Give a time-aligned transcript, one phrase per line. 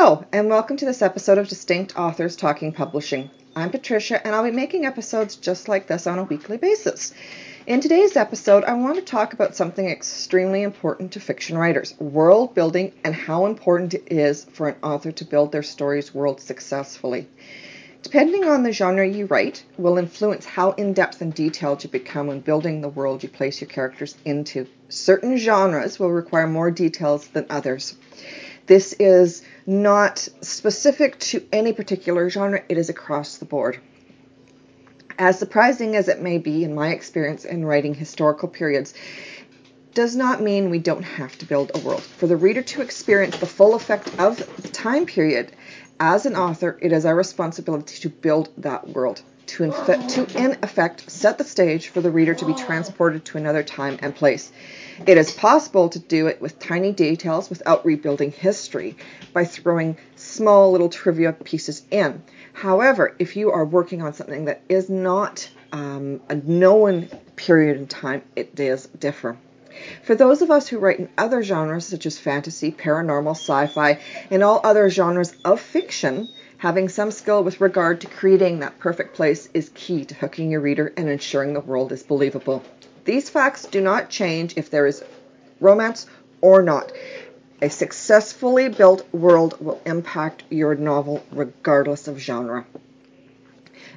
[0.00, 3.30] Hello, and welcome to this episode of Distinct Authors Talking Publishing.
[3.56, 7.12] I'm Patricia, and I'll be making episodes just like this on a weekly basis.
[7.66, 12.54] In today's episode, I want to talk about something extremely important to fiction writers world
[12.54, 17.26] building and how important it is for an author to build their story's world successfully.
[18.04, 22.28] Depending on the genre you write, will influence how in depth and detailed you become
[22.28, 24.68] when building the world you place your characters into.
[24.88, 27.96] Certain genres will require more details than others.
[28.68, 33.80] This is not specific to any particular genre, it is across the board.
[35.18, 38.92] As surprising as it may be in my experience in writing historical periods,
[39.94, 42.02] does not mean we don't have to build a world.
[42.02, 45.50] For the reader to experience the full effect of the time period,
[45.98, 50.58] as an author, it is our responsibility to build that world, to in, to in
[50.62, 54.52] effect set the stage for the reader to be transported to another time and place.
[55.06, 58.96] It is possible to do it with tiny details without rebuilding history
[59.32, 62.22] by throwing small little trivia pieces in.
[62.52, 67.86] However, if you are working on something that is not um, a known period in
[67.86, 69.36] time, it does differ.
[70.02, 74.00] For those of us who write in other genres such as fantasy, paranormal, sci fi,
[74.30, 79.14] and all other genres of fiction, having some skill with regard to creating that perfect
[79.14, 82.62] place is key to hooking your reader and ensuring the world is believable.
[83.04, 85.02] These facts do not change if there is
[85.60, 86.06] romance
[86.40, 86.92] or not.
[87.62, 92.66] A successfully built world will impact your novel regardless of genre.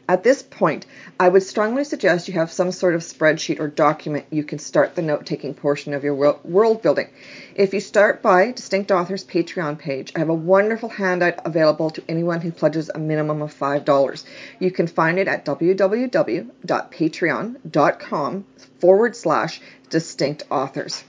[0.09, 0.85] At this point,
[1.19, 4.95] I would strongly suggest you have some sort of spreadsheet or document you can start
[4.95, 7.07] the note taking portion of your world building.
[7.55, 12.03] If you start by Distinct Authors Patreon page, I have a wonderful handout available to
[12.09, 14.23] anyone who pledges a minimum of $5.
[14.59, 18.45] You can find it at www.patreon.com
[18.79, 21.03] forward slash distinct authors.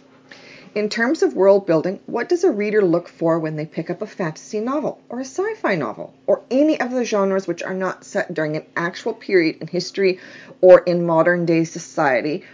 [0.74, 4.00] In terms of world building, what does a reader look for when they pick up
[4.00, 7.74] a fantasy novel or a sci fi novel or any of the genres which are
[7.74, 10.18] not set during an actual period in history
[10.62, 12.44] or in modern day society,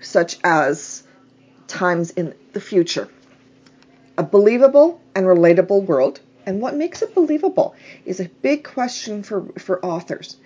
[0.00, 1.04] such as
[1.68, 3.08] times in the future?
[4.18, 6.18] A believable and relatable world.
[6.46, 10.36] And what makes it believable is a big question for, for authors.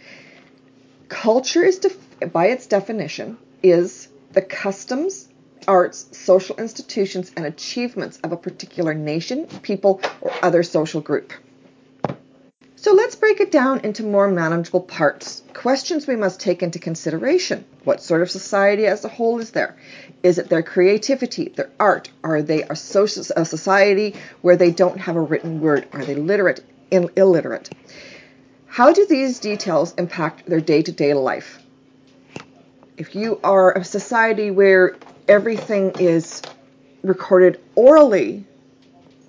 [1.09, 5.28] Culture is, def- by its definition, is the customs,
[5.69, 11.33] arts, social institutions, and achievements of a particular nation, people, or other social group.
[12.75, 15.43] So let's break it down into more manageable parts.
[15.53, 17.65] Questions we must take into consideration.
[17.85, 19.77] What sort of society as a whole is there?
[20.23, 22.11] Is it their creativity, their art?
[22.25, 25.89] Are they a, social, a society where they don't have a written word?
[25.93, 27.71] Are they literate, or illiterate?
[28.67, 31.61] How do these details impact their day to day life?
[32.99, 34.97] if you are a society where
[35.29, 36.43] everything is
[37.03, 38.45] recorded orally,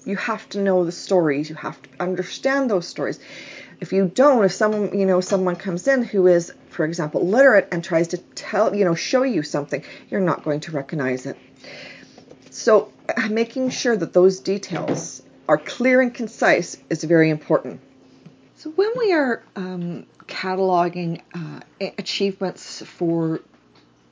[0.05, 1.49] you have to know the stories.
[1.49, 3.19] You have to understand those stories.
[3.79, 7.67] If you don't, if someone, you know, someone comes in who is, for example, literate
[7.71, 11.37] and tries to tell, you know, show you something, you're not going to recognize it.
[12.49, 12.91] So
[13.29, 17.79] making sure that those details are clear and concise is very important.
[18.55, 21.61] So when we are um, cataloging uh,
[21.97, 23.41] achievements for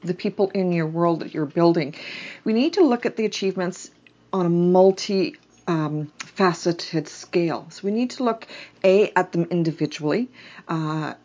[0.04, 1.96] the people in your world that you're building.
[2.44, 3.90] We need to look at the achievements
[4.32, 5.36] on a multi
[5.68, 7.68] um, faceted scale.
[7.70, 8.48] So we need to look
[8.84, 10.30] a at them individually,
[10.68, 11.16] uh,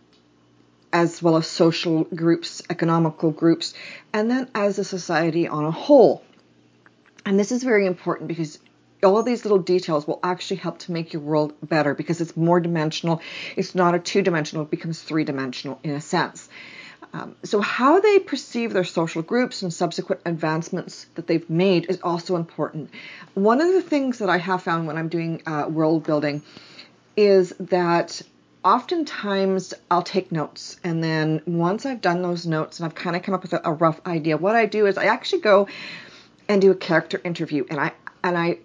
[0.93, 3.75] as well as social groups, economical groups,
[4.13, 6.23] and then as a society on a whole.
[7.25, 8.59] And this is very important because
[9.03, 12.37] all of these little details will actually help to make your world better because it's
[12.37, 13.21] more dimensional.
[13.57, 16.49] It's not a two dimensional, it becomes three dimensional in a sense.
[17.13, 22.01] Um, so, how they perceive their social groups and subsequent advancements that they've made is
[22.03, 22.91] also important.
[23.35, 26.43] One of the things that I have found when I'm doing uh, world building
[27.17, 28.23] is that
[28.65, 33.23] oftentimes I'll take notes, and then once I've done those notes and I've kind of
[33.23, 35.69] come up with a, a rough idea, what I do is I actually go
[36.49, 37.93] and do a character interview, and I
[38.25, 38.59] and I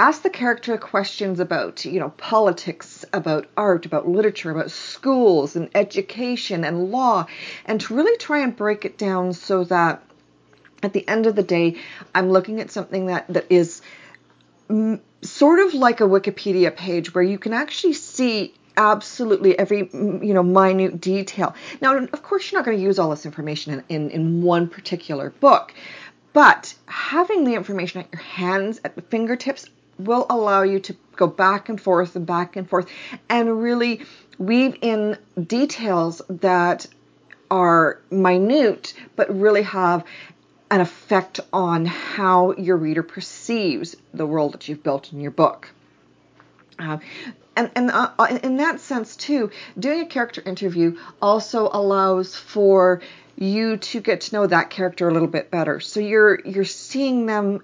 [0.00, 5.68] ask the character questions about, you know, politics, about art, about literature, about schools and
[5.74, 7.26] education and law,
[7.66, 10.02] and to really try and break it down so that
[10.82, 11.76] at the end of the day,
[12.14, 13.82] I'm looking at something that, that is
[14.70, 20.32] m- sort of like a Wikipedia page where you can actually see absolutely every you
[20.32, 21.54] know minute detail.
[21.82, 24.66] Now, of course, you're not going to use all this information in, in, in one
[24.66, 25.74] particular book,
[26.32, 29.66] but having the information at your hands, at the fingertips,
[30.04, 32.88] will allow you to go back and forth and back and forth
[33.28, 34.00] and really
[34.38, 36.86] weave in details that
[37.50, 40.04] are minute but really have
[40.70, 45.68] an effect on how your reader perceives the world that you've built in your book.
[46.78, 46.98] Uh,
[47.56, 53.02] and and uh, in that sense too, doing a character interview also allows for
[53.36, 55.80] you to get to know that character a little bit better.
[55.80, 57.62] So you're you're seeing them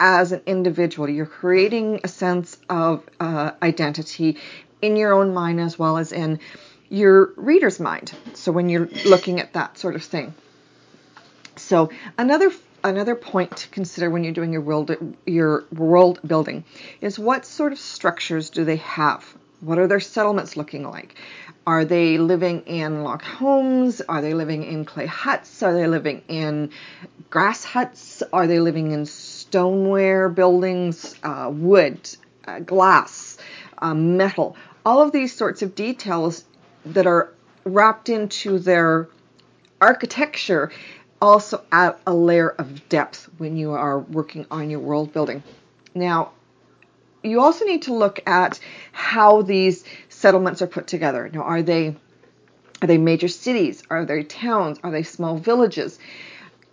[0.00, 1.08] as an individual.
[1.08, 4.38] You're creating a sense of uh, identity
[4.80, 6.40] in your own mind as well as in
[6.88, 8.12] your reader's mind.
[8.34, 10.34] So when you're looking at that sort of thing.
[11.56, 12.50] So another
[12.84, 14.94] another point to consider when you're doing your world
[15.26, 16.64] your world building
[17.00, 19.24] is what sort of structures do they have?
[19.60, 21.16] What are their settlements looking like?
[21.66, 24.00] Are they living in log homes?
[24.00, 25.62] Are they living in clay huts?
[25.62, 26.70] Are they living in
[27.28, 28.22] grass huts?
[28.32, 29.04] Are they living in
[29.48, 31.98] stoneware buildings, uh, wood,
[32.46, 33.38] uh, glass,
[33.78, 34.56] uh, metal?
[34.84, 36.44] All of these sorts of details
[36.84, 37.32] that are
[37.64, 39.08] wrapped into their
[39.80, 40.70] architecture
[41.20, 45.42] also add a layer of depth when you are working on your world building.
[45.94, 46.32] Now,
[47.22, 48.60] you also need to look at
[48.92, 51.28] how these settlements are put together.
[51.32, 51.96] Now, are they
[52.80, 53.82] are they major cities?
[53.90, 54.78] Are they towns?
[54.84, 55.98] Are they small villages?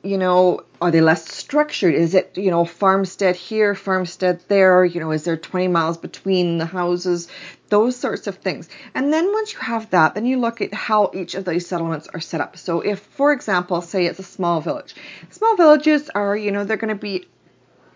[0.05, 1.95] You know, are they less structured?
[1.95, 4.85] Is it, you know, farmstead here, farmstead there?
[4.85, 7.27] You know, is there 20 miles between the houses?
[7.69, 8.69] Those sorts of things.
[8.93, 12.07] And then once you have that, then you look at how each of these settlements
[12.13, 12.55] are set up.
[12.55, 14.95] So if, for example, say it's a small village,
[15.31, 17.25] small villages are, you know, they're going to be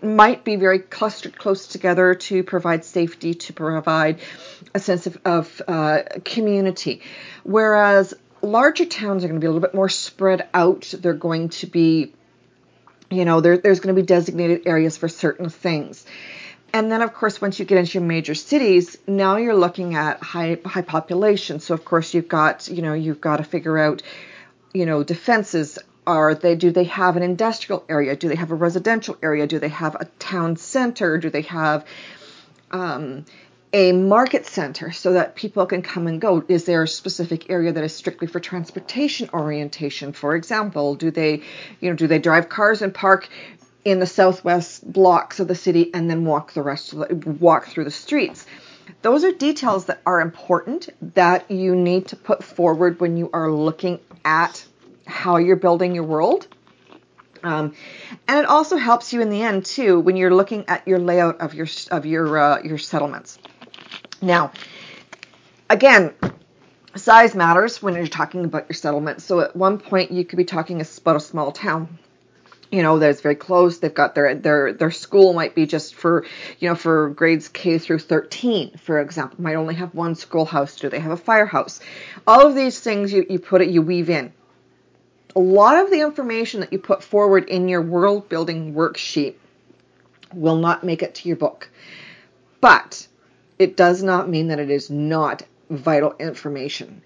[0.01, 4.19] might be very clustered close together to provide safety, to provide
[4.73, 7.01] a sense of, of uh, community.
[7.43, 10.93] Whereas larger towns are going to be a little bit more spread out.
[10.97, 12.13] They're going to be,
[13.09, 16.05] you know, there, there's going to be designated areas for certain things.
[16.71, 20.21] And then, of course, once you get into your major cities, now you're looking at
[20.21, 21.59] high high population.
[21.59, 24.03] So, of course, you've got, you know, you've got to figure out,
[24.73, 28.15] you know, defenses are they do they have an industrial area?
[28.15, 29.47] Do they have a residential area?
[29.47, 31.17] Do they have a town center?
[31.17, 31.85] Do they have
[32.71, 33.25] um,
[33.71, 36.43] a market center so that people can come and go?
[36.47, 40.13] Is there a specific area that is strictly for transportation orientation?
[40.13, 41.43] For example, do they,
[41.79, 43.29] you know, do they drive cars and park
[43.85, 47.67] in the southwest blocks of the city and then walk the rest of the, walk
[47.67, 48.45] through the streets?
[49.03, 53.51] Those are details that are important that you need to put forward when you are
[53.51, 54.65] looking at
[55.05, 56.47] how you're building your world.
[57.43, 57.75] Um,
[58.27, 61.39] and it also helps you in the end too when you're looking at your layout
[61.39, 63.39] of your of your uh, your settlements.
[64.21, 64.51] Now,
[65.69, 66.13] again,
[66.95, 69.21] size matters when you're talking about your settlement.
[69.21, 71.97] So at one point you could be talking about a small town.
[72.71, 73.79] You know, that's very close.
[73.79, 76.25] They've got their their their school might be just for
[76.59, 79.41] you know for grades K through 13, for example.
[79.41, 80.75] Might only have one schoolhouse.
[80.75, 81.79] Do they have a firehouse?
[82.27, 84.31] All of these things you, you put it you weave in
[85.35, 89.35] a lot of the information that you put forward in your world building worksheet
[90.33, 91.69] will not make it to your book.
[92.61, 93.07] But
[93.59, 97.01] it does not mean that it is not vital information.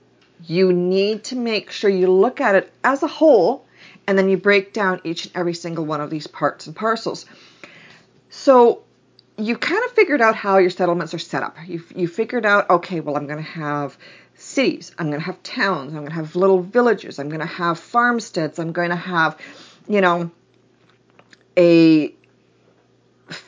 [0.45, 3.65] You need to make sure you look at it as a whole
[4.07, 7.25] and then you break down each and every single one of these parts and parcels.
[8.29, 8.83] So
[9.37, 11.57] you kind of figured out how your settlements are set up.
[11.65, 13.97] You you figured out okay, well I'm going to have
[14.35, 14.93] cities.
[14.99, 15.93] I'm going to have towns.
[15.93, 17.19] I'm going to have little villages.
[17.19, 18.59] I'm going to have farmsteads.
[18.59, 19.37] I'm going to have,
[19.87, 20.31] you know,
[21.57, 22.13] a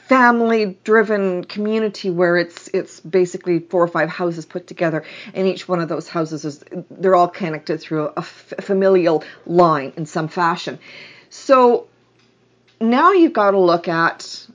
[0.07, 5.03] family driven community where it's it's basically four or five houses put together
[5.34, 10.06] and each one of those houses is they're all connected through a familial line in
[10.06, 10.77] some fashion
[11.29, 11.88] so
[12.79, 14.48] now you've got to look at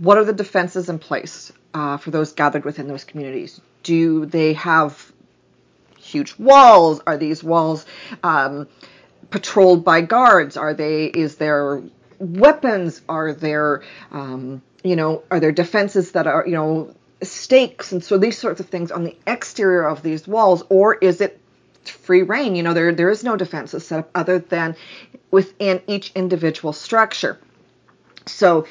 [0.00, 4.54] what are the defenses in place uh, for those gathered within those communities do they
[4.54, 5.12] have
[6.04, 7.00] huge walls?
[7.06, 7.86] Are these walls
[8.22, 8.68] um,
[9.30, 10.56] patrolled by guards?
[10.56, 11.06] Are they?
[11.06, 11.82] Is there
[12.18, 13.00] weapons?
[13.08, 18.18] Are there, um, you know, are there defenses that are, you know, stakes and so
[18.18, 21.40] these sorts of things on the exterior of these walls, or is it
[21.84, 22.54] free reign?
[22.54, 24.76] You know, there there is no defenses set up other than
[25.30, 27.40] within each individual structure.
[28.26, 28.66] So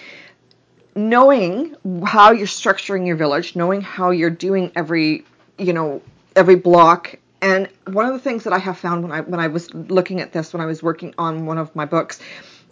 [0.96, 5.26] knowing how you're structuring your village, knowing how you're doing every,
[5.58, 6.02] you know,
[6.36, 9.48] every block and one of the things that I have found when I when I
[9.48, 12.20] was looking at this when I was working on one of my books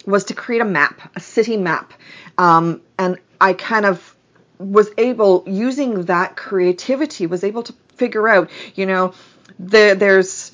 [0.06, 1.92] was to create a map, a city map,
[2.38, 4.16] um, and I kind of
[4.58, 9.14] was able using that creativity was able to figure out, you know,
[9.58, 10.52] the, there's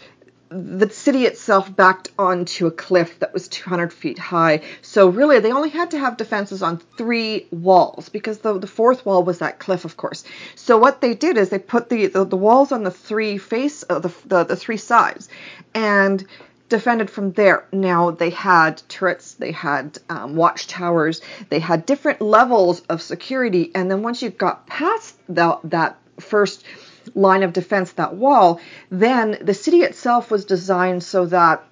[0.50, 4.62] the city itself backed onto a cliff that was 200 feet high.
[4.80, 9.04] So really, they only had to have defenses on three walls because the, the fourth
[9.04, 10.24] wall was that cliff, of course.
[10.54, 13.84] So what they did is they put the, the, the walls on the three face,
[13.88, 15.28] uh, the, the, the three sides,
[15.74, 16.26] and
[16.68, 17.66] defended from there.
[17.72, 23.90] Now they had turrets, they had um, watchtowers, they had different levels of security, and
[23.90, 26.64] then once you got past that first
[27.14, 28.60] line of defense, that wall,
[28.90, 31.64] then the city itself was designed so that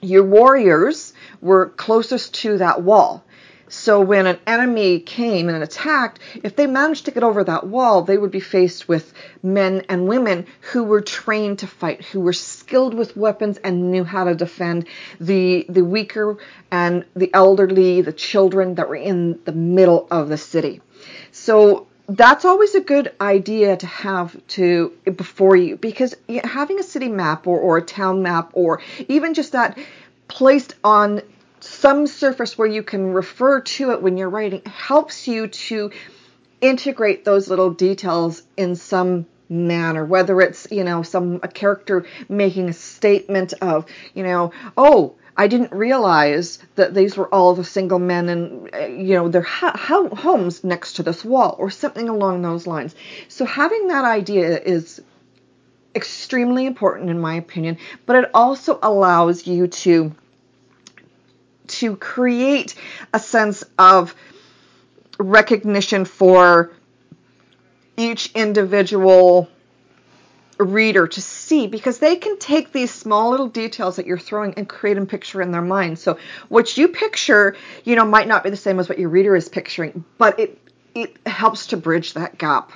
[0.00, 3.23] your warriors were closest to that wall.
[3.68, 8.02] So when an enemy came and attacked, if they managed to get over that wall,
[8.02, 12.32] they would be faced with men and women who were trained to fight, who were
[12.32, 14.86] skilled with weapons and knew how to defend
[15.20, 16.36] the the weaker
[16.70, 20.80] and the elderly, the children that were in the middle of the city.
[21.32, 27.08] So that's always a good idea to have to before you because having a city
[27.08, 29.78] map or, or a town map or even just that
[30.28, 31.22] placed on
[31.64, 35.90] some surface where you can refer to it when you're writing helps you to
[36.60, 42.68] integrate those little details in some manner whether it's you know some a character making
[42.68, 47.98] a statement of you know oh I didn't realize that these were all the single
[47.98, 48.70] men and
[49.06, 49.76] you know their ha-
[50.14, 52.94] homes next to this wall or something along those lines.
[53.28, 55.02] So having that idea is
[55.94, 60.14] extremely important in my opinion, but it also allows you to
[61.80, 62.74] to create
[63.12, 64.14] a sense of
[65.18, 66.72] recognition for
[67.96, 69.48] each individual
[70.58, 74.68] reader to see because they can take these small little details that you're throwing and
[74.68, 75.98] create a picture in their mind.
[75.98, 79.34] So what you picture, you know, might not be the same as what your reader
[79.34, 80.58] is picturing, but it
[80.94, 82.70] it helps to bridge that gap.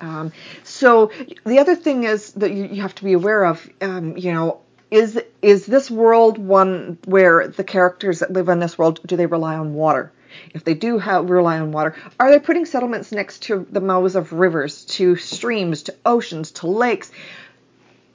[0.00, 0.32] Um,
[0.64, 1.12] so
[1.46, 4.60] the other thing is that you, you have to be aware of, um, you know,
[4.92, 9.26] is is this world one where the characters that live in this world do they
[9.26, 10.12] rely on water?
[10.54, 14.16] If they do have, rely on water, are they putting settlements next to the mouths
[14.16, 17.10] of rivers, to streams, to oceans, to lakes?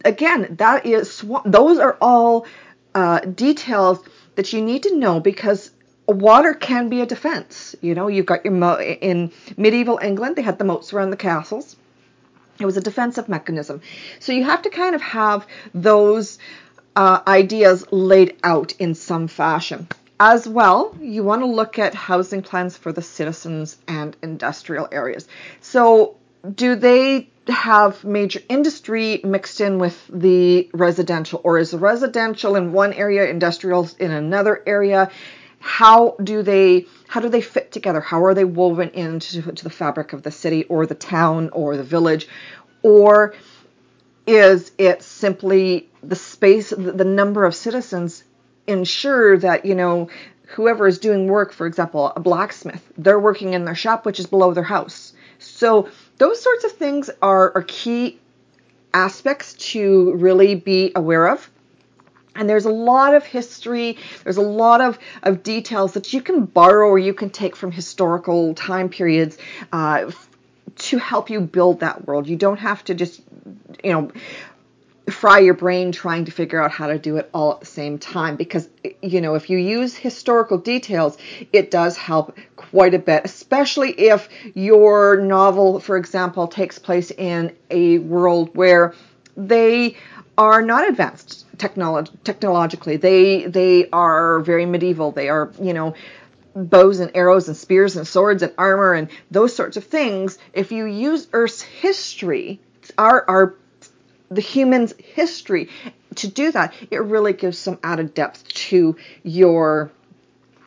[0.05, 2.45] Again, that is those are all
[2.93, 3.99] uh, details
[4.35, 5.71] that you need to know because
[6.07, 7.75] water can be a defense.
[7.81, 11.17] You know, you've got your mo- in medieval England, they had the moats around the
[11.17, 11.75] castles.
[12.59, 13.81] It was a defensive mechanism.
[14.19, 16.39] So you have to kind of have those
[16.97, 19.87] uh, ideas laid out in some fashion.
[20.19, 25.27] As well, you want to look at housing plans for the citizens and industrial areas.
[25.61, 26.15] So,
[26.55, 32.73] do they have major industry mixed in with the residential, or is the residential in
[32.73, 35.11] one area, industrial in another area?
[35.59, 38.01] How do they how do they fit together?
[38.01, 41.77] How are they woven into to the fabric of the city or the town or
[41.77, 42.27] the village?
[42.81, 43.35] Or
[44.27, 48.23] is it simply the space, the number of citizens
[48.67, 50.09] ensure that, you know,
[50.47, 54.27] whoever is doing work, for example, a blacksmith, they're working in their shop, which is
[54.27, 55.13] below their house.
[55.39, 58.19] So those sorts of things are, are key
[58.93, 61.49] aspects to really be aware of.
[62.35, 66.45] And there's a lot of history, there's a lot of, of details that you can
[66.45, 69.37] borrow or you can take from historical time periods
[69.71, 70.11] uh,
[70.77, 72.27] to help you build that world.
[72.27, 73.21] You don't have to just,
[73.83, 74.11] you know,
[75.09, 77.97] fry your brain trying to figure out how to do it all at the same
[77.97, 78.67] time because
[79.01, 81.17] you know if you use historical details
[81.53, 87.55] it does help quite a bit especially if your novel for example takes place in
[87.71, 88.93] a world where
[89.37, 89.95] they
[90.37, 95.93] are not advanced technolog- technologically they they are very medieval they are you know
[96.65, 100.71] bows and arrows and spears and swords and armor and those sorts of things, if
[100.71, 102.59] you use Earth's history,
[102.97, 103.55] our, our
[104.29, 105.69] the human's history
[106.15, 109.91] to do that, it really gives some added depth to your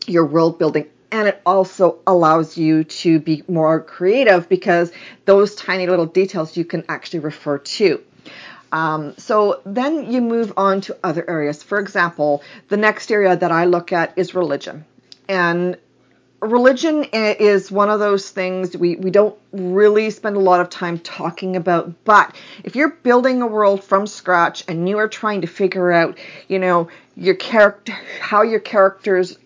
[0.07, 4.93] your world building and it also allows you to be more creative because
[5.25, 8.03] those tiny little details you can actually refer to.
[8.73, 11.63] Um, so then you move on to other areas.
[11.63, 14.85] For example, the next area that I look at is religion.
[15.31, 15.77] And
[16.41, 20.99] religion is one of those things we, we don't really spend a lot of time
[20.99, 22.05] talking about.
[22.05, 22.35] But
[22.65, 26.19] if you're building a world from scratch and you are trying to figure out,
[26.49, 29.39] you know, your character, how your characters'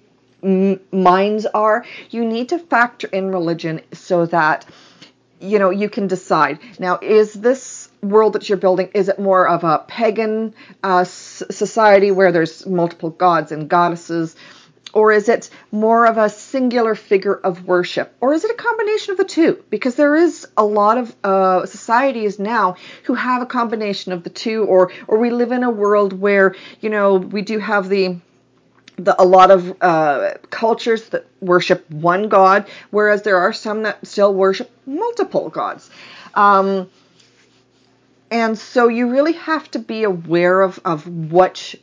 [0.43, 4.65] minds are, you need to factor in religion so that,
[5.39, 6.61] you know, you can decide.
[6.79, 12.11] Now, is this world that you're building is it more of a pagan uh, society
[12.11, 14.35] where there's multiple gods and goddesses
[14.95, 18.15] or is it more of a singular figure of worship?
[18.21, 19.63] Or is it a combination of the two?
[19.69, 24.31] Because there is a lot of uh, societies now who have a combination of the
[24.31, 28.17] two, or, or we live in a world where, you know, we do have the
[28.97, 34.07] the, a lot of uh, cultures that worship one god, whereas there are some that
[34.07, 35.91] still worship multiple gods.
[36.35, 36.89] Um,
[38.31, 41.75] and so you really have to be aware of, of what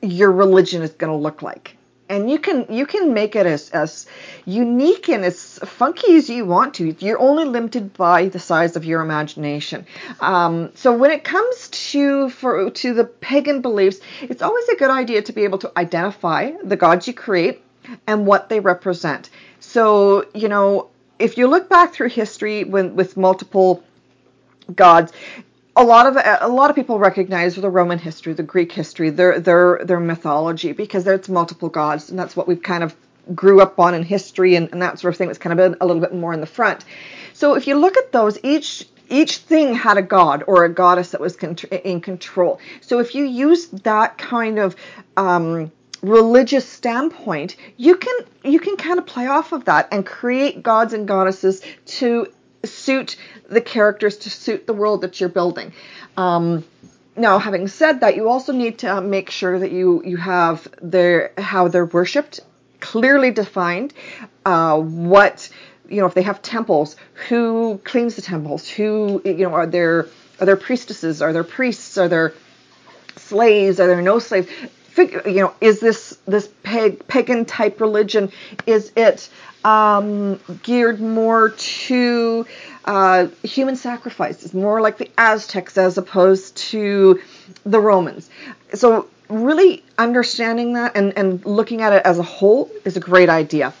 [0.00, 1.76] your religion is going to look like
[2.10, 4.06] and you can you can make it as as
[4.44, 6.94] unique and as funky as you want to.
[6.98, 9.86] You're only limited by the size of your imagination.
[10.20, 14.90] Um, so when it comes to for to the pagan beliefs, it's always a good
[14.90, 17.62] idea to be able to identify the gods you create
[18.06, 19.30] and what they represent.
[19.60, 20.88] So you know
[21.18, 23.84] if you look back through history when with multiple
[24.74, 25.12] gods
[25.80, 29.40] a lot of a lot of people recognize the Roman history, the Greek history, their
[29.40, 32.94] their their mythology because there's multiple gods, and that's what we've kind of
[33.34, 35.28] grew up on in history and, and that sort of thing.
[35.28, 36.84] That's kind of a little bit more in the front.
[37.32, 41.12] So if you look at those, each each thing had a god or a goddess
[41.12, 42.60] that was in control.
[42.82, 44.76] So if you use that kind of
[45.16, 45.72] um,
[46.02, 50.92] religious standpoint, you can you can kind of play off of that and create gods
[50.92, 52.26] and goddesses to
[52.64, 53.16] suit
[53.48, 55.72] the characters to suit the world that you're building.
[56.16, 56.64] Um,
[57.16, 61.32] now, having said that, you also need to make sure that you you have their
[61.36, 62.40] how they're worshipped
[62.80, 63.92] clearly defined.
[64.44, 65.50] Uh, what
[65.88, 66.96] you know, if they have temples,
[67.28, 68.68] who cleans the temples?
[68.68, 70.06] Who you know are there
[70.38, 71.20] are there priestesses?
[71.20, 71.98] Are there priests?
[71.98, 72.32] Are there
[73.16, 73.80] slaves?
[73.80, 74.48] Are there no slaves?
[74.90, 78.32] Figure, you know, is this this pagan type religion?
[78.66, 79.28] Is it
[79.64, 82.46] um, geared more to
[82.84, 87.20] uh, human sacrifices, more like the Aztecs as opposed to
[87.64, 88.30] the Romans.
[88.74, 93.28] So, really understanding that and, and looking at it as a whole is a great
[93.28, 93.72] idea.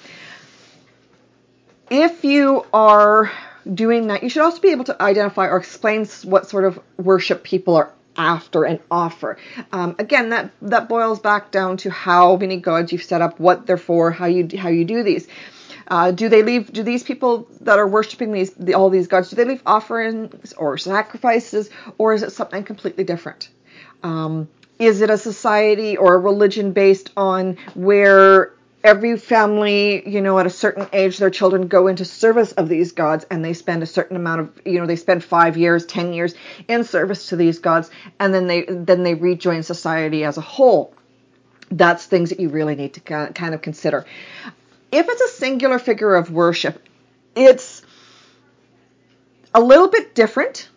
[1.90, 3.32] If you are
[3.72, 7.42] doing that, you should also be able to identify or explain what sort of worship
[7.42, 9.38] people are after and offer.
[9.72, 13.66] Um, again, that that boils back down to how many gods you've set up, what
[13.66, 15.26] they're for, how you how you do these.
[15.90, 16.72] Uh, do they leave?
[16.72, 19.30] Do these people that are worshiping these the, all these gods?
[19.30, 21.68] Do they leave offerings or sacrifices,
[21.98, 23.50] or is it something completely different?
[24.04, 28.54] Um, is it a society or a religion based on where
[28.84, 32.92] every family, you know, at a certain age, their children go into service of these
[32.92, 36.12] gods and they spend a certain amount of, you know, they spend five years, ten
[36.12, 36.34] years
[36.68, 40.94] in service to these gods, and then they then they rejoin society as a whole.
[41.72, 44.06] That's things that you really need to kind of consider
[44.92, 46.86] if it's a singular figure of worship,
[47.34, 47.82] it's
[49.54, 50.68] a little bit different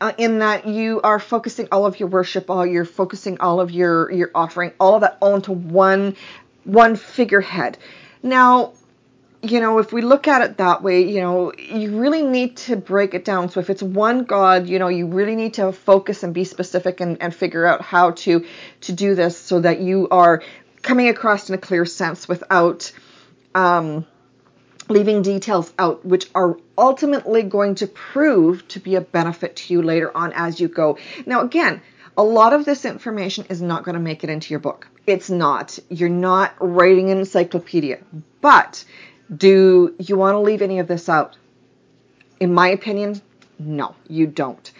[0.00, 3.70] uh, in that you are focusing all of your worship, all you're focusing all of
[3.70, 6.16] your your offering, all of that onto one
[6.64, 7.78] one figurehead.
[8.22, 8.72] Now,
[9.42, 12.76] you know, if we look at it that way, you know, you really need to
[12.76, 13.48] break it down.
[13.48, 17.00] So if it's one God, you know, you really need to focus and be specific
[17.00, 18.44] and, and figure out how to
[18.82, 20.42] to do this so that you are
[20.82, 22.92] coming across in a clear sense without
[23.54, 24.06] um,
[24.88, 29.82] leaving details out, which are ultimately going to prove to be a benefit to you
[29.82, 30.98] later on as you go.
[31.26, 31.80] Now, again,
[32.16, 34.88] a lot of this information is not going to make it into your book.
[35.06, 35.78] It's not.
[35.88, 38.00] You're not writing an encyclopedia.
[38.40, 38.84] But
[39.34, 41.36] do you want to leave any of this out?
[42.38, 43.22] In my opinion,
[43.58, 44.70] no, you don't.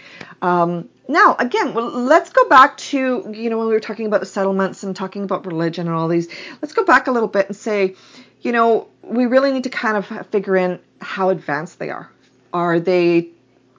[0.43, 4.21] Um, now, again, well, let's go back to, you know, when we were talking about
[4.21, 6.29] the settlements and talking about religion and all these,
[6.61, 7.95] let's go back a little bit and say,
[8.43, 12.11] you know, we really need to kind of figure in how advanced they are.
[12.53, 13.29] Are they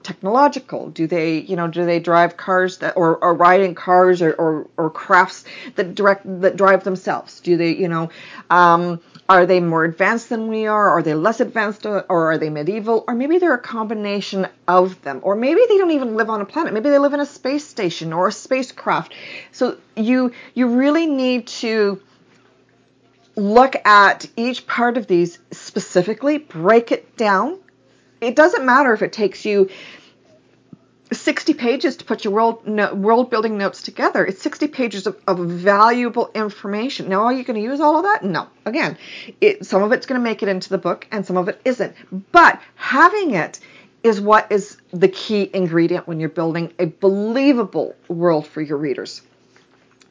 [0.02, 0.90] technological?
[0.90, 4.32] Do they, you know, do they drive cars that, or, or ride in cars or,
[4.32, 5.44] or, or crafts
[5.76, 7.40] that direct that drive themselves?
[7.40, 8.10] Do they, you know,
[8.50, 10.90] um, are they more advanced than we are?
[10.90, 13.04] Are they less advanced, or are they medieval?
[13.08, 15.20] Or maybe they're a combination of them.
[15.22, 16.74] Or maybe they don't even live on a planet.
[16.74, 19.14] Maybe they live in a space station or a spacecraft.
[19.52, 22.02] So you you really need to
[23.36, 27.58] look at each part of these specifically, break it down.
[28.20, 29.70] It doesn't matter if it takes you
[31.12, 34.24] 60 pages to put your world no, world building notes together.
[34.24, 37.08] It's 60 pages of, of valuable information.
[37.08, 38.24] Now, are you going to use all of that?
[38.24, 38.48] No.
[38.64, 38.96] Again,
[39.40, 41.60] it, some of it's going to make it into the book and some of it
[41.64, 41.94] isn't.
[42.32, 43.60] But having it
[44.02, 49.22] is what is the key ingredient when you're building a believable world for your readers.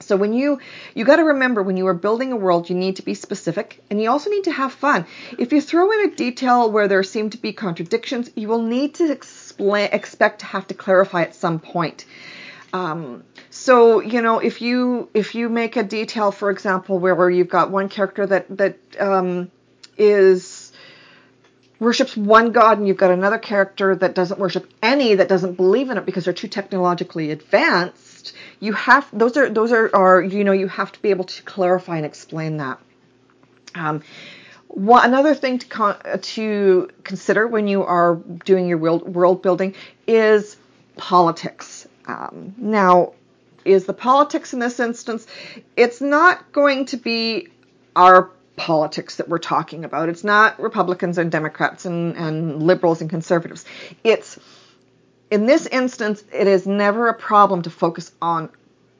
[0.03, 0.59] So when you
[0.93, 3.83] you got to remember when you are building a world, you need to be specific
[3.89, 5.05] and you also need to have fun.
[5.37, 8.95] If you throw in a detail where there seem to be contradictions, you will need
[8.95, 12.05] to explain expect to have to clarify at some point.
[12.73, 17.29] Um, so you know if you if you make a detail, for example, where, where
[17.29, 19.51] you've got one character that that um,
[19.97, 20.52] is
[21.79, 25.89] worships one god and you've got another character that doesn't worship any that doesn't believe
[25.89, 28.13] in it because they're too technologically advanced
[28.63, 31.43] you have those are those are, are you know you have to be able to
[31.43, 32.79] clarify and explain that.
[33.75, 34.03] Um,
[34.67, 39.75] one, another thing to con- to consider when you are doing your world world building
[40.07, 40.55] is
[40.95, 41.87] politics.
[42.05, 43.13] Um, now,
[43.65, 45.27] is the politics in this instance?
[45.75, 47.49] It's not going to be
[47.97, 50.09] our politics that we're talking about.
[50.09, 53.65] It's not Republicans and Democrats and, and liberals and conservatives.
[54.03, 54.39] It's
[55.31, 58.49] in this instance, it is never a problem to focus on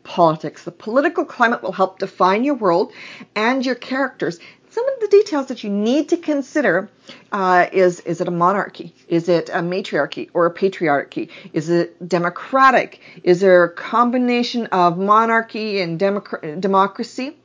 [0.03, 0.63] politics.
[0.63, 2.91] The political climate will help define your world
[3.35, 4.39] and your characters.
[4.69, 6.89] Some of the details that you need to consider
[7.31, 8.95] uh, is is it a monarchy?
[9.07, 11.29] Is it a matriarchy or a patriarchy?
[11.53, 12.99] Is it democratic?
[13.23, 17.37] Is there a combination of monarchy and democ- democracy?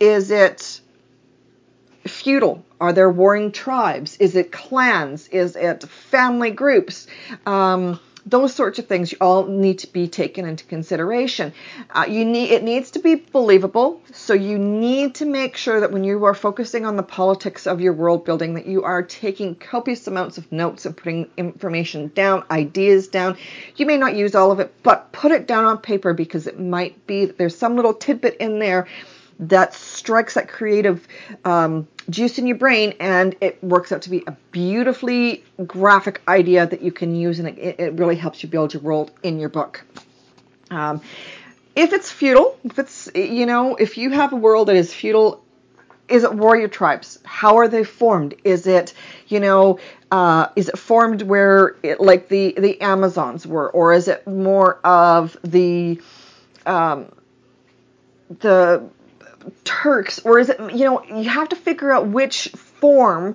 [0.00, 0.80] Is it
[2.06, 2.64] feudal?
[2.80, 4.16] Are there warring tribes?
[4.18, 5.28] Is it clans?
[5.28, 7.06] Is it family groups?
[7.46, 11.52] Um, those sorts of things all need to be taken into consideration.
[11.90, 15.90] Uh, you need it needs to be believable, so you need to make sure that
[15.90, 19.54] when you are focusing on the politics of your world building, that you are taking
[19.54, 23.36] copious amounts of notes and putting information down, ideas down.
[23.76, 26.60] You may not use all of it, but put it down on paper because it
[26.60, 28.86] might be that there's some little tidbit in there
[29.40, 31.08] that strikes that creative
[31.44, 36.66] um, juice in your brain and it works out to be a beautifully graphic idea
[36.66, 39.48] that you can use and it, it really helps you build your world in your
[39.48, 39.82] book.
[40.70, 41.00] Um,
[41.74, 45.42] if it's feudal, if it's, you know, if you have a world that is feudal,
[46.08, 47.18] is it warrior tribes?
[47.24, 48.34] How are they formed?
[48.44, 48.92] Is it,
[49.28, 49.78] you know,
[50.10, 54.80] uh, is it formed where, it, like the the Amazons were, or is it more
[54.84, 56.02] of the
[56.66, 57.12] um,
[58.40, 58.82] the
[59.64, 63.34] Turks, or is it, you know, you have to figure out which form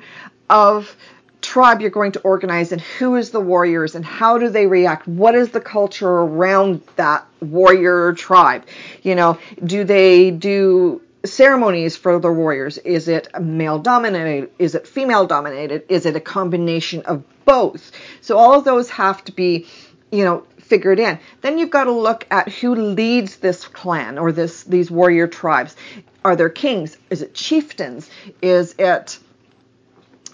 [0.49, 0.95] of
[1.41, 5.07] tribe you're going to organize and who is the warriors and how do they react?
[5.07, 8.65] What is the culture around that warrior tribe?
[9.03, 12.77] You know, do they do ceremonies for the warriors?
[12.79, 14.51] Is it male dominated?
[14.59, 15.83] Is it female dominated?
[15.89, 17.91] Is it a combination of both?
[18.21, 19.67] So all of those have to be,
[20.11, 21.19] you know, figured in.
[21.41, 25.75] Then you've got to look at who leads this clan or this these warrior tribes.
[26.23, 26.97] Are there kings?
[27.09, 28.09] Is it chieftains?
[28.41, 29.19] Is it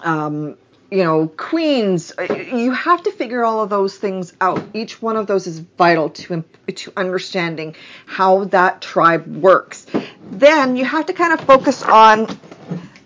[0.03, 0.57] um,
[0.91, 2.11] you know, queens.
[2.19, 4.61] You have to figure all of those things out.
[4.73, 9.87] Each one of those is vital to to understanding how that tribe works.
[10.29, 12.27] Then you have to kind of focus on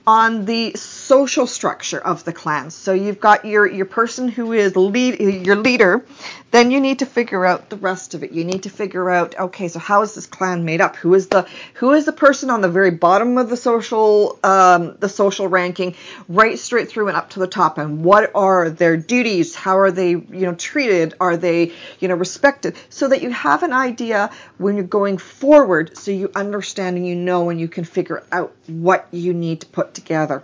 [0.08, 0.74] on the
[1.06, 2.72] social structure of the clan.
[2.72, 6.04] So you've got your your person who is lead your leader.
[6.50, 8.32] Then you need to figure out the rest of it.
[8.32, 10.96] You need to figure out okay, so how is this clan made up?
[10.96, 14.96] Who is the who is the person on the very bottom of the social um,
[15.00, 15.96] the social ranking,
[16.28, 17.78] right straight through and up to the top?
[17.78, 19.54] And what are their duties?
[19.54, 21.14] How are they you know treated?
[21.20, 22.76] Are they you know respected?
[22.90, 27.16] So that you have an idea when you're going forward, so you understand and you
[27.16, 30.44] know and you can figure out what you need to put together.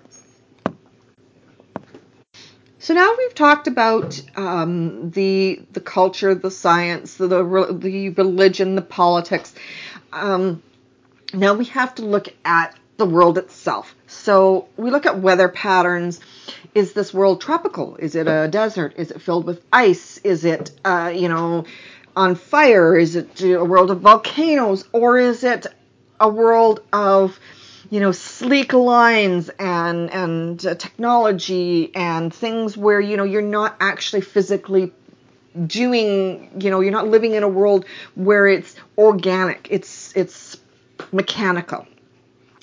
[2.82, 8.82] So now we've talked about um, the the culture, the science, the the religion, the
[8.82, 9.54] politics.
[10.12, 10.64] Um,
[11.32, 13.94] now we have to look at the world itself.
[14.08, 16.22] So we look at weather patterns.
[16.74, 17.98] Is this world tropical?
[17.98, 18.94] Is it a desert?
[18.98, 20.18] Is it filled with ice?
[20.24, 21.66] Is it uh, you know
[22.16, 22.98] on fire?
[22.98, 25.68] Is it a world of volcanoes, or is it
[26.20, 27.40] a world of
[27.92, 33.76] you know, sleek lines and and uh, technology and things where you know you're not
[33.80, 34.94] actually physically
[35.68, 39.68] doing, you know, you're not living in a world where it's organic.
[39.70, 40.58] It's it's
[41.12, 41.86] mechanical.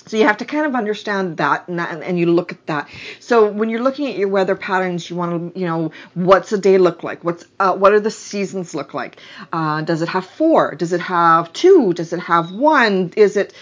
[0.06, 2.88] So you have to kind of understand that and, that, and you look at that.
[3.20, 6.56] So when you're looking at your weather patterns, you want to, you know, what's a
[6.56, 7.22] day look like?
[7.22, 9.20] What's, uh, what are the seasons look like?
[9.52, 10.74] Uh, does it have four?
[10.76, 11.92] Does it have two?
[11.92, 13.12] Does it have one?
[13.16, 13.52] Is it,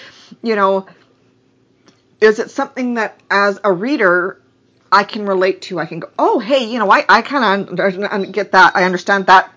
[0.41, 0.87] you know,
[2.21, 4.41] is it something that as a reader
[4.91, 5.79] I can relate to?
[5.79, 8.77] I can go, oh, hey, you know, I, I kind of get that.
[8.77, 9.53] I understand that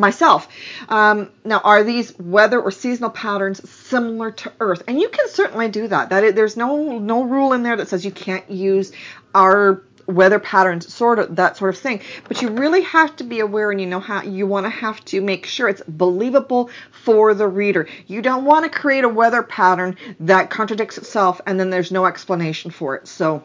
[0.00, 0.48] myself.
[0.88, 4.82] Um, now, are these weather or seasonal patterns similar to Earth?
[4.88, 6.08] And you can certainly do that.
[6.08, 8.90] That it, there's no no rule in there that says you can't use
[9.34, 12.00] our weather patterns, sort of that sort of thing.
[12.28, 15.04] But you really have to be aware and you know how you want to have
[15.06, 17.88] to make sure it's believable for the reader.
[18.06, 22.06] You don't want to create a weather pattern that contradicts itself and then there's no
[22.06, 23.08] explanation for it.
[23.08, 23.42] So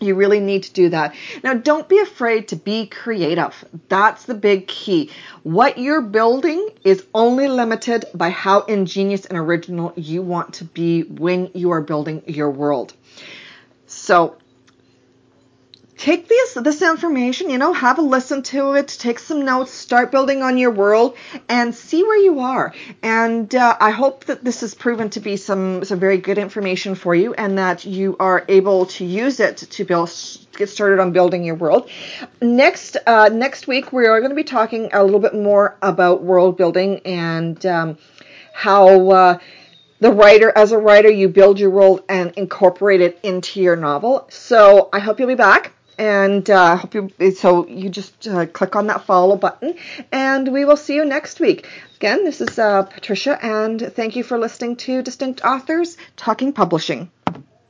[0.00, 1.14] you really need to do that.
[1.42, 3.64] Now, don't be afraid to be creative.
[3.88, 5.10] That's the big key.
[5.42, 11.02] What you're building is only limited by how ingenious and original you want to be
[11.02, 12.94] when you are building your world.
[13.86, 14.36] So,
[16.04, 20.10] take this this information, you know, have a listen to it, take some notes, start
[20.10, 21.16] building on your world,
[21.48, 22.74] and see where you are.
[23.02, 26.94] And uh, I hope that this has proven to be some some very good information
[26.94, 30.10] for you, and that you are able to use it to build
[30.58, 31.88] get started on building your world.
[32.42, 36.22] Next uh, next week we are going to be talking a little bit more about
[36.22, 37.98] world building and um,
[38.52, 39.10] how.
[39.10, 39.38] Uh,
[40.00, 44.26] the writer as a writer you build your world and incorporate it into your novel
[44.28, 48.76] so i hope you'll be back and uh, hope you so you just uh, click
[48.76, 49.74] on that follow button
[50.12, 51.66] and we will see you next week.
[51.96, 57.10] Again this is uh, patricia and thank you for listening to distinct authors talking publishing